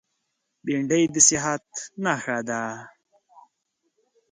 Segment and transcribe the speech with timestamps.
[0.65, 1.67] بېنډۍ د صحت
[2.03, 2.61] نښه ده